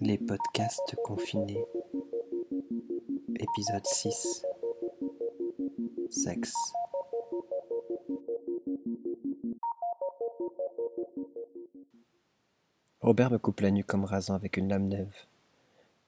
[0.00, 1.64] Les podcasts confinés.
[3.38, 4.46] Épisode 6.
[6.10, 6.52] Sexe.
[13.00, 15.14] Robert me coupe la nuque comme rasant avec une lame neuve.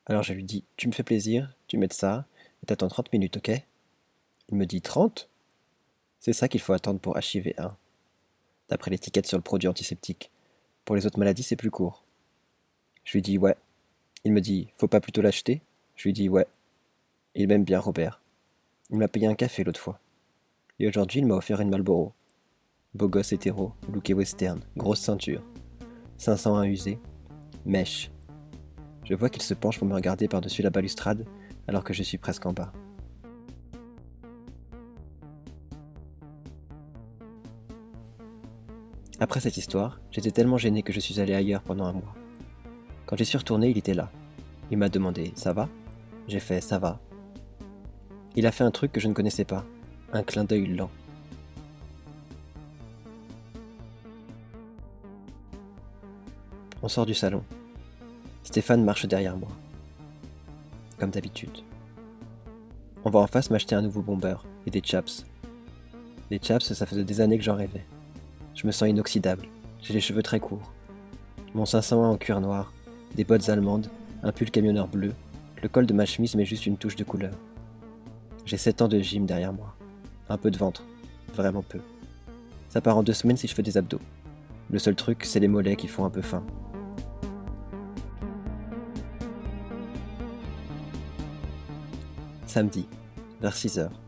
[0.06, 2.26] Alors je lui dis Tu me fais plaisir, tu mets ça,
[2.62, 3.50] et t'attends 30 minutes, ok?
[4.48, 5.28] Il me dit 30
[6.18, 7.76] C'est ça qu'il faut attendre pour HIV 1.
[8.68, 10.31] D'après l'étiquette sur le produit antiseptique.
[10.84, 12.04] Pour les autres maladies, c'est plus court.
[13.04, 13.56] Je lui dis Ouais.
[14.24, 15.62] Il me dit Faut pas plutôt l'acheter?
[15.96, 16.46] Je lui dis Ouais.
[17.34, 18.20] Il m'aime bien, Robert.
[18.90, 19.98] Il m'a payé un café l'autre fois.
[20.78, 22.12] Et aujourd'hui, il m'a offert une Marlboro.
[22.94, 25.42] Beau gosse hétéro, looké western, grosse ceinture.
[26.18, 26.98] 501 usé,
[27.64, 28.10] mèche.
[29.04, 31.26] Je vois qu'il se penche pour me regarder par-dessus la balustrade
[31.68, 32.72] alors que je suis presque en bas.
[39.22, 42.12] Après cette histoire, j'étais tellement gêné que je suis allé ailleurs pendant un mois.
[43.06, 44.10] Quand j'y suis retourné, il était là.
[44.72, 45.68] Il m'a demandé Ça va?
[46.26, 46.98] J'ai fait Ça va.
[48.34, 49.64] Il a fait un truc que je ne connaissais pas,
[50.12, 50.90] un clin d'œil lent.
[56.82, 57.44] On sort du salon.
[58.42, 59.52] Stéphane marche derrière moi.
[60.98, 61.58] Comme d'habitude.
[63.04, 64.34] On va en face m'acheter un nouveau bomber
[64.66, 65.24] et des chaps.
[66.28, 67.86] Les chaps, ça faisait des années que j'en rêvais.
[68.62, 69.48] Je me sens inoxydable.
[69.80, 70.70] J'ai les cheveux très courts.
[71.52, 72.72] Mon 501 en cuir noir,
[73.16, 73.88] des bottes allemandes,
[74.22, 75.14] un pull camionneur bleu.
[75.60, 77.34] Le col de ma chemise met juste une touche de couleur.
[78.44, 79.74] J'ai 7 ans de gym derrière moi.
[80.28, 80.84] Un peu de ventre.
[81.34, 81.80] Vraiment peu.
[82.68, 83.98] Ça part en deux semaines si je fais des abdos.
[84.70, 86.44] Le seul truc, c'est les mollets qui font un peu faim.
[92.46, 92.86] Samedi,
[93.40, 94.00] vers 6 heures.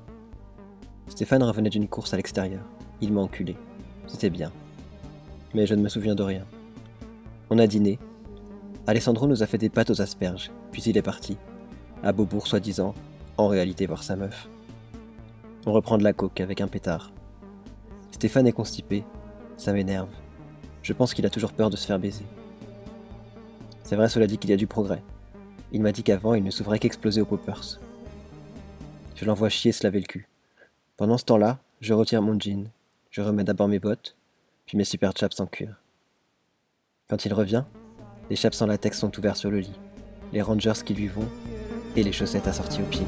[1.09, 2.63] Stéphane revenait d'une course à l'extérieur.
[3.01, 3.57] Il m'a enculé.
[4.07, 4.53] C'était bien.
[5.55, 6.45] Mais je ne me souviens de rien.
[7.51, 7.99] On a dîné.
[8.87, 11.37] Alessandro nous a fait des pâtes aux asperges, puis il est parti.
[12.03, 12.95] À Beaubourg, soi-disant,
[13.37, 14.49] en réalité voir sa meuf.
[15.67, 17.11] On reprend de la coke avec un pétard.
[18.11, 19.05] Stéphane est constipé.
[19.57, 20.09] Ça m'énerve.
[20.83, 22.27] Je pense qu'il a toujours peur de se faire baiser.
[23.85, 25.03] C'est vrai, cela dit qu'il y a du progrès.
[25.73, 27.81] Il m'a dit qu'avant, il ne s'ouvrait qu'exploser aux poppers.
[29.14, 30.29] Je l'envoie chier se laver le cul.
[30.97, 32.69] Pendant ce temps-là, je retire mon jean.
[33.17, 34.17] Je remets d'abord mes bottes,
[34.67, 35.80] puis mes super chaps en cuir.
[37.08, 37.63] Quand il revient,
[38.29, 39.79] les chaps en latex sont ouverts sur le lit,
[40.33, 41.29] les rangers qui lui vont
[41.95, 43.07] et les chaussettes assorties aux pieds.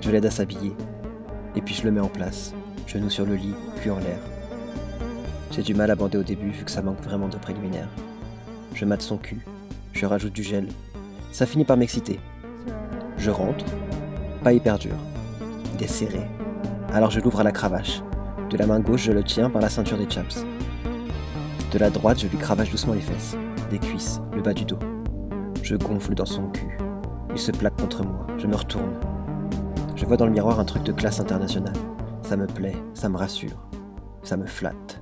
[0.00, 0.72] Je l'aide à s'habiller,
[1.54, 2.52] et puis je le mets en place,
[2.88, 4.18] genoux sur le lit, cul en l'air.
[5.52, 7.88] J'ai du mal à bander au début vu que ça manque vraiment de préliminaire.
[8.74, 9.46] Je mate son cul,
[9.92, 10.66] je rajoute du gel.
[11.30, 12.18] Ça finit par m'exciter.
[13.16, 13.64] Je rentre,
[14.42, 14.96] pas hyper dur.
[15.76, 16.26] Il est serré.
[16.92, 18.02] Alors je l'ouvre à la cravache.
[18.50, 20.44] De la main gauche, je le tiens par la ceinture des chaps.
[21.72, 23.34] De la droite, je lui cravache doucement les fesses,
[23.70, 24.78] les cuisses, le bas du dos.
[25.62, 26.76] Je gonfle dans son cul.
[27.30, 28.26] Il se plaque contre moi.
[28.36, 28.92] Je me retourne.
[29.96, 31.72] Je vois dans le miroir un truc de classe internationale.
[32.20, 33.66] Ça me plaît, ça me rassure,
[34.22, 35.00] ça me flatte.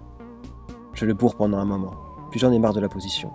[0.95, 1.95] Je le bourre pendant un moment,
[2.31, 3.33] puis j'en ai marre de la position.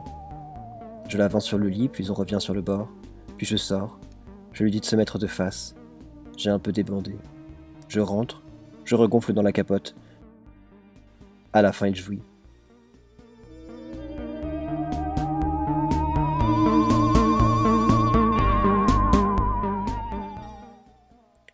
[1.10, 2.88] Je l'avance sur le lit, puis on revient sur le bord,
[3.36, 4.00] puis je sors.
[4.54, 5.76] Je lui dis de se mettre de face.
[6.38, 7.18] J'ai un peu débandé.
[7.90, 8.42] Je rentre,
[8.86, 9.96] je regonfle dans la capote.
[11.52, 12.22] À la fin, il jouit.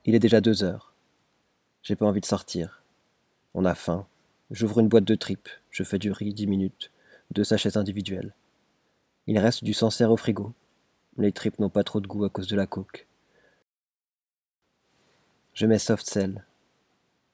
[0.03, 0.93] Il est déjà deux heures.
[1.83, 2.83] J'ai pas envie de sortir.
[3.53, 4.05] On a faim.
[4.49, 5.49] J'ouvre une boîte de tripes.
[5.69, 6.91] Je fais du riz dix minutes.
[7.31, 8.33] Deux sachets individuels.
[9.27, 10.53] Il reste du Sancerre au frigo.
[11.17, 13.07] Les tripes n'ont pas trop de goût à cause de la coke.
[15.53, 16.43] Je mets soft cell.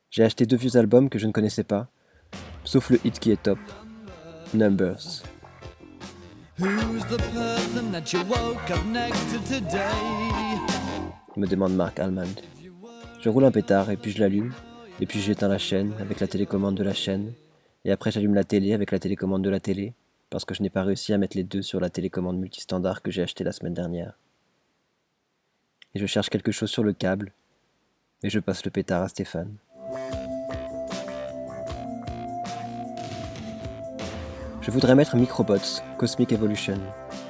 [0.09, 1.87] J'ai acheté deux vieux albums que je ne connaissais pas,
[2.63, 3.59] sauf le hit qui est top,
[4.53, 5.23] Numbers.
[11.35, 12.23] me demande Mark Almond.
[13.21, 14.53] Je roule un pétard et puis je l'allume,
[14.99, 17.33] et puis j'éteins la chaîne avec la télécommande de la chaîne,
[17.85, 19.93] et après j'allume la télé avec la télécommande de la télé,
[20.29, 23.11] parce que je n'ai pas réussi à mettre les deux sur la télécommande multistandard que
[23.11, 24.17] j'ai acheté la semaine dernière.
[25.93, 27.33] Et je cherche quelque chose sur le câble,
[28.23, 29.57] et je passe le pétard à Stéphane.
[34.61, 36.77] Je voudrais mettre Microbots, Cosmic Evolution,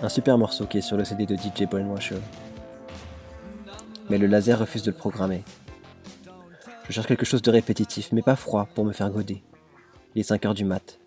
[0.01, 2.18] un super morceau qui est sur le CD de DJ Brainwasher.
[4.09, 5.44] Mais le laser refuse de le programmer.
[6.88, 9.44] Je cherche quelque chose de répétitif, mais pas froid, pour me faire goder.
[10.15, 10.98] Il est 5 heures du mat.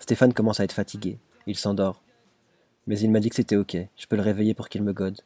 [0.00, 1.18] Stéphane commence à être fatigué.
[1.46, 2.02] Il s'endort.
[2.86, 5.22] Mais il m'a dit que c'était ok, je peux le réveiller pour qu'il me gode.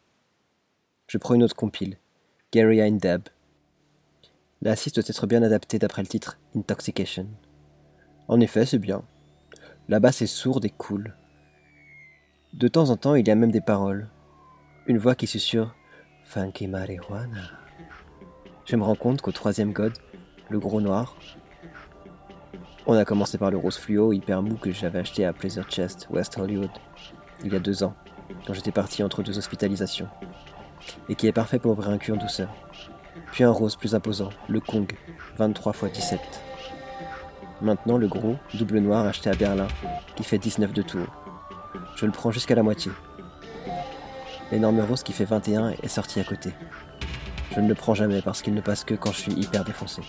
[1.09, 1.97] Je prends une autre compile.
[2.53, 3.23] Gary Deb,
[4.65, 7.27] la doit être bien adaptée d'après le titre Intoxication.
[8.29, 9.03] En effet, c'est bien.
[9.91, 11.15] Là-bas, c'est sourd et cool.
[12.55, 14.09] De temps en temps, il y a même des paroles.
[14.87, 15.77] Une voix qui susurre
[16.25, 17.51] Funky marijuana.
[18.65, 19.93] Je me rends compte qu'au troisième god,
[20.49, 21.15] le gros noir,
[22.87, 26.07] on a commencé par le rose fluo hyper mou que j'avais acheté à Pleasure Chest,
[26.11, 26.71] West Hollywood,
[27.45, 27.95] il y a deux ans,
[28.47, 30.09] quand j'étais parti entre deux hospitalisations,
[31.11, 32.49] et qui est parfait pour ouvrir un cul en douceur.
[33.35, 34.87] Puis un rose plus imposant, le Kong,
[35.39, 36.21] 23 x 17.
[37.63, 39.67] Maintenant le gros, double noir acheté à Berlin,
[40.15, 41.05] qui fait 19 de tour.
[41.97, 42.93] Je le prends jusqu'à la moitié.
[44.53, 46.51] L'énorme rose qui fait 21 est sorti à côté.
[47.57, 50.03] Je ne le prends jamais parce qu'il ne passe que quand je suis hyper défoncé.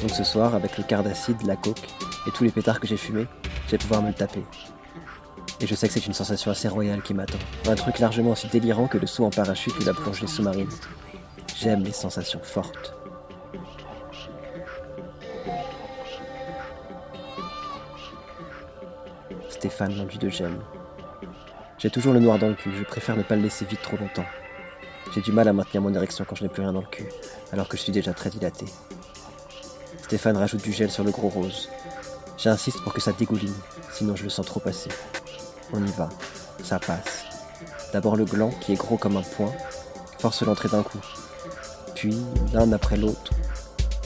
[0.00, 1.86] Donc ce soir, avec le quart d'acide, la coke
[2.26, 3.26] et tous les pétards que j'ai fumés,
[3.66, 4.44] je vais pouvoir me le taper.
[5.60, 7.38] Et je sais que c'est une sensation assez royale qui m'attend.
[7.68, 10.70] Un truc largement aussi délirant que le saut en parachute ou la plongée sous-marine.
[11.60, 12.94] J'aime les sensations fortes.
[19.50, 20.62] Stéphane l'enduit de gemme.
[21.78, 23.96] J'ai toujours le noir dans le cul, je préfère ne pas le laisser vite trop
[23.96, 24.24] longtemps.
[25.12, 27.08] J'ai du mal à maintenir mon érection quand je n'ai plus rien dans le cul,
[27.52, 28.66] alors que je suis déjà très dilaté.
[30.02, 31.68] Stéphane rajoute du gel sur le gros rose.
[32.36, 33.56] J'insiste pour que ça dégouline,
[33.92, 34.90] sinon je le sens trop passer.
[35.72, 36.08] On y va,
[36.62, 37.24] ça passe.
[37.92, 39.52] D'abord le gland, qui est gros comme un poing,
[40.20, 41.00] force l'entrée d'un coup.
[41.98, 42.16] Puis,
[42.52, 43.32] l'un après l'autre,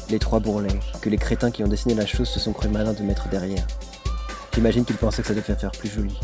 [0.09, 2.95] les trois bourrelets, que les crétins qui ont dessiné la chose se sont cru malins
[2.95, 3.67] de mettre derrière.
[4.55, 6.19] J'imagine qu'ils pensaient que ça devait faire plus joli.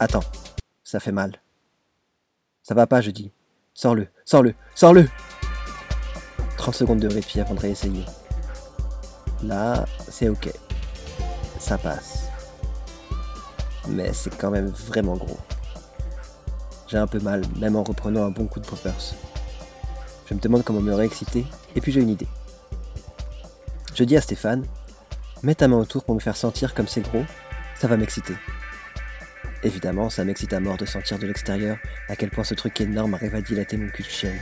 [0.00, 0.22] Attends,
[0.84, 1.32] ça fait mal.
[2.62, 3.32] Ça va pas, je dis.
[3.72, 5.08] Sors-le, sors-le, sors-le
[6.58, 8.04] 30 secondes de répit avant de réessayer.
[9.42, 10.52] Là, c'est ok.
[11.58, 12.28] Ça passe.
[13.88, 15.38] Mais c'est quand même vraiment gros.
[16.86, 19.14] J'ai un peu mal, même en reprenant un bon coup de poppers.
[20.30, 21.44] Je me demande comment me réexciter,
[21.74, 22.28] et puis j'ai une idée.
[23.96, 24.64] Je dis à Stéphane,
[25.42, 27.24] mets ta main autour pour me faire sentir comme c'est gros,
[27.74, 28.34] ça va m'exciter.
[29.64, 31.78] Évidemment, ça m'excite à mort de sentir de l'extérieur
[32.08, 34.38] à quel point ce truc énorme arrive à dilater mon cul de chienne.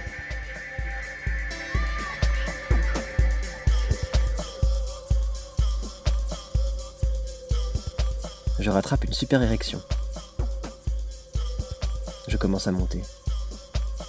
[8.60, 9.80] Je rattrape une super érection.
[12.28, 13.00] Je commence à monter.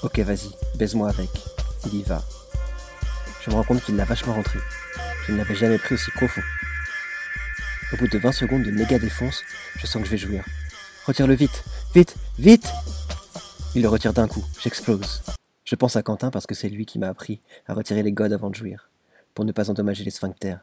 [0.04, 1.30] Ok, vas-y, baise-moi avec.
[1.86, 2.24] Il y va.
[3.42, 4.60] Je me rends compte qu'il l'a vachement rentré.
[5.26, 6.42] Je ne l'avais jamais pris aussi profond.
[7.94, 9.44] Au bout de 20 secondes de méga défonce,
[9.78, 10.46] je sens que je vais jouir.
[11.06, 11.64] Retire-le vite,
[11.96, 12.70] vite, vite
[13.76, 15.24] Il le retire d'un coup, j'explose.
[15.64, 18.34] Je pense à Quentin parce que c'est lui qui m'a appris à retirer les godes
[18.34, 18.90] avant de jouir,
[19.34, 20.60] pour ne pas endommager les sphincters.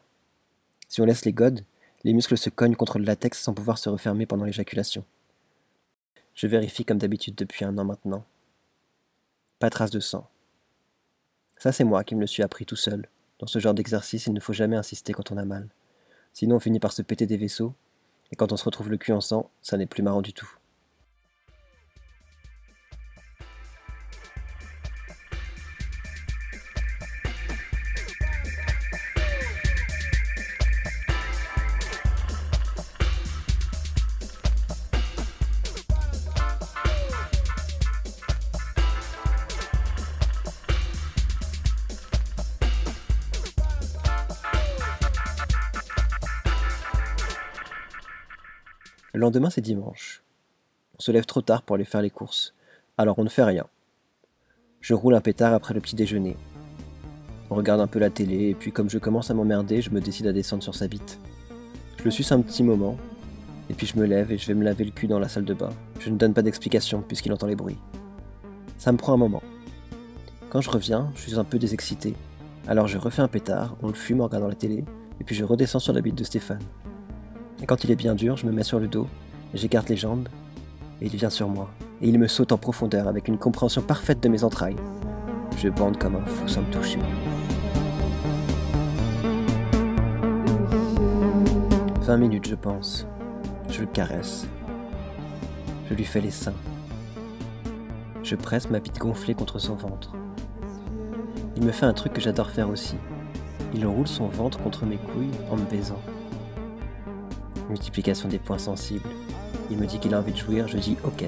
[0.89, 1.65] Si on laisse les godes,
[2.05, 5.05] les muscles se cognent contre le latex sans pouvoir se refermer pendant l'éjaculation.
[6.35, 8.25] Je vérifie comme d'habitude depuis un an maintenant.
[9.59, 10.29] Pas trace de sang.
[11.59, 13.09] Ça c'est moi qui me le suis appris tout seul.
[13.39, 15.69] Dans ce genre d'exercice, il ne faut jamais insister quand on a mal.
[16.33, 17.75] Sinon on finit par se péter des vaisseaux,
[18.33, 20.51] et quand on se retrouve le cul en sang, ça n'est plus marrant du tout.
[49.17, 50.23] Le lendemain, c'est dimanche.
[50.99, 52.53] On se lève trop tard pour aller faire les courses,
[52.99, 53.65] alors on ne fait rien.
[54.83, 56.37] Je roule un pétard après le petit déjeuner.
[57.49, 60.03] On regarde un peu la télé, et puis comme je commence à m'emmerder, je me
[60.03, 61.19] décide à descendre sur sa bite.
[61.97, 62.99] Je le suce un petit moment,
[63.71, 65.47] et puis je me lève et je vais me laver le cul dans la salle
[65.47, 65.73] de bain.
[65.99, 67.79] Je ne donne pas d'explication puisqu'il entend les bruits.
[68.77, 69.43] Ça me prend un moment.
[70.51, 72.15] Quand je reviens, je suis un peu désexcité.
[72.69, 74.85] Alors je refais un pétard, on le fume en regardant la télé,
[75.21, 76.61] et puis je redescends sur la bite de Stéphane.
[77.67, 79.09] Quand il est bien dur, je me mets sur le dos,
[79.53, 80.29] j'écarte les jambes,
[81.01, 81.69] et il vient sur moi.
[82.01, 84.77] Et il me saute en profondeur avec une compréhension parfaite de mes entrailles.
[85.59, 87.01] Je bande comme un fou sans me toucher.
[92.03, 93.05] Vingt minutes, je pense.
[93.69, 94.47] Je le caresse.
[95.91, 96.55] Je lui fais les seins.
[98.23, 100.13] Je presse ma bite gonflée contre son ventre.
[101.57, 102.95] Il me fait un truc que j'adore faire aussi.
[103.75, 106.01] Il roule son ventre contre mes couilles en me baisant.
[107.69, 109.09] Multiplication des points sensibles.
[109.71, 111.25] Il me dit qu'il a envie de jouir, je dis ok.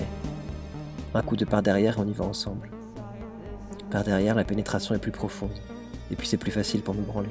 [1.14, 2.70] Un coup de par derrière, on y va ensemble.
[3.90, 5.58] Par derrière, la pénétration est plus profonde,
[6.10, 7.30] et puis c'est plus facile pour me branler.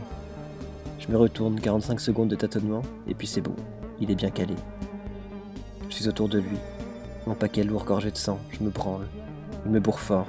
[1.00, 3.56] Je me retourne, 45 secondes de tâtonnement, et puis c'est bon,
[4.00, 4.56] il est bien calé.
[5.90, 6.58] Je suis autour de lui,
[7.28, 9.06] mon paquet lourd gorgé de sang, je me branle.
[9.66, 10.28] Il me bourre fort.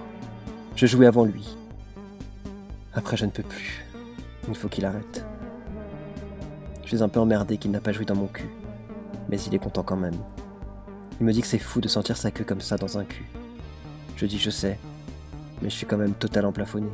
[0.74, 1.56] Je jouais avant lui.
[2.92, 3.86] Après, je ne peux plus.
[4.48, 5.24] Il faut qu'il arrête.
[6.82, 8.48] Je suis un peu emmerdé qu'il n'a pas joué dans mon cul.
[9.28, 10.16] Mais il est content quand même.
[11.20, 13.28] Il me dit que c'est fou de sentir sa queue comme ça dans un cul.
[14.16, 14.78] Je dis je sais,
[15.62, 16.90] mais je suis quand même totalement plafonné.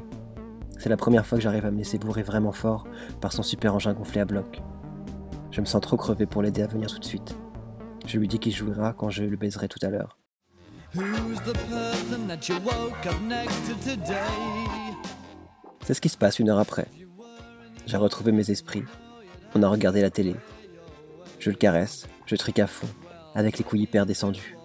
[0.78, 2.86] C'est la première fois que j'arrive à me laisser bourrer vraiment fort
[3.20, 4.60] par son super engin gonflé à bloc.
[5.50, 7.36] Je me sens trop crevé pour l'aider à venir tout de suite.
[8.06, 10.18] Je lui dis qu'il jouera quand je le baiserai tout à l'heure.
[15.84, 16.86] C'est ce qui se passe une heure après.
[17.86, 18.84] J'ai retrouvé mes esprits.
[19.54, 20.34] On a regardé la télé.
[21.38, 22.88] Je le caresse, je trique à fond,
[23.35, 24.57] avec les couilles hyper descendues.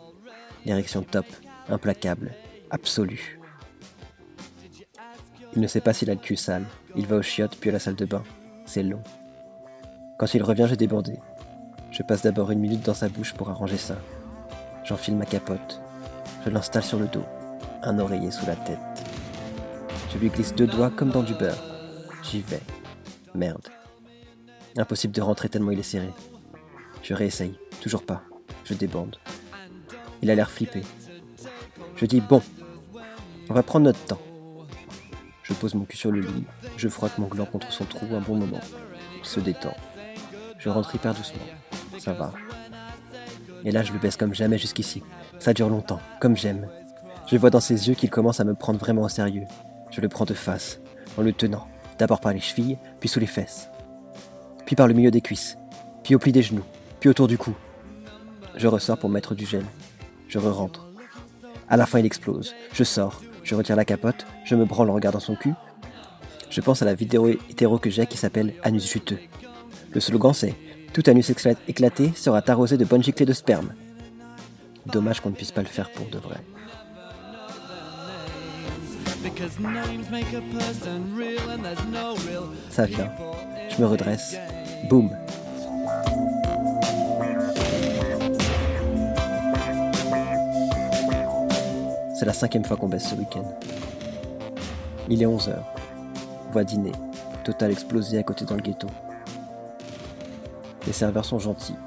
[0.65, 1.25] L'érection top,
[1.69, 2.33] implacable,
[2.69, 3.39] absolue.
[5.55, 6.65] Il ne sait pas s'il a le cul sale.
[6.95, 8.23] Il va au chiottes puis à la salle de bain.
[8.65, 9.01] C'est long.
[10.17, 11.13] Quand il revient, j'ai débandé.
[11.91, 13.95] Je passe d'abord une minute dans sa bouche pour arranger ça.
[14.83, 15.81] J'enfile ma capote.
[16.45, 17.25] Je l'installe sur le dos,
[17.83, 18.77] un oreiller sous la tête.
[20.13, 21.63] Je lui glisse deux doigts comme dans du beurre.
[22.23, 22.61] J'y vais.
[23.33, 23.67] Merde.
[24.77, 26.09] Impossible de rentrer tellement il est serré.
[27.03, 27.57] Je réessaye.
[27.81, 28.21] Toujours pas.
[28.65, 29.17] Je débande.
[30.21, 30.81] Il a l'air flippé.
[31.95, 32.41] Je dis bon,
[33.49, 34.21] on va prendre notre temps.
[35.43, 36.45] Je pose mon cul sur le lit,
[36.77, 38.61] je frotte mon gland contre son trou un bon moment.
[39.17, 39.75] Il se détend.
[40.59, 41.41] Je rentre hyper doucement.
[41.97, 42.31] Ça va.
[43.65, 45.03] Et là, je le baisse comme jamais jusqu'ici.
[45.39, 46.67] Ça dure longtemps, comme j'aime.
[47.27, 49.45] Je vois dans ses yeux qu'il commence à me prendre vraiment au sérieux.
[49.91, 50.79] Je le prends de face,
[51.17, 53.69] en le tenant, d'abord par les chevilles, puis sous les fesses.
[54.65, 55.57] Puis par le milieu des cuisses,
[56.03, 56.63] puis au pli des genoux,
[56.99, 57.53] puis autour du cou.
[58.55, 59.65] Je ressors pour mettre du gel.
[60.27, 60.87] Je re-rentre.
[61.69, 62.55] À la fin, il explose.
[62.73, 65.53] Je sors, je retire la capote, je me branle en regardant son cul.
[66.49, 69.19] Je pense à la vidéo hétéro que j'ai qui s'appelle Anus juteux.
[69.91, 70.55] Le slogan c'est
[70.93, 71.31] Tout anus
[71.67, 73.73] éclaté sera arrosé de bonnes giclées de sperme.
[74.87, 76.37] Dommage qu'on ne puisse pas le faire pour de vrai.
[82.69, 83.11] Ça vient.
[83.69, 84.35] Je me redresse.
[84.89, 85.11] Boum.
[92.19, 93.45] C'est la cinquième fois qu'on baisse ce week-end.
[95.07, 95.55] Il est 11h.
[96.49, 96.91] On va dîner.
[97.45, 98.87] Total explosé à côté dans le ghetto.
[100.85, 101.77] Les serveurs sont gentils.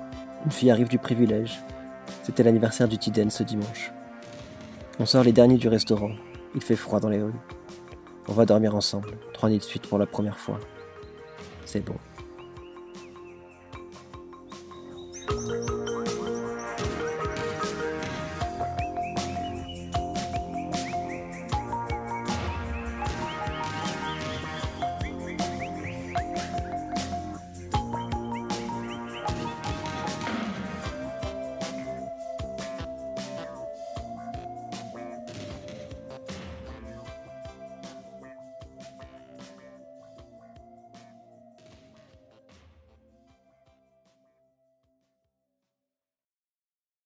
[0.47, 1.61] Une fille arrive du privilège.
[2.23, 3.93] C'était l'anniversaire du Tiden ce dimanche.
[4.99, 6.13] On sort les derniers du restaurant.
[6.55, 7.35] Il fait froid dans les rues.
[8.27, 10.59] On va dormir ensemble, trois nuits de suite pour la première fois.
[11.67, 11.97] C'est bon.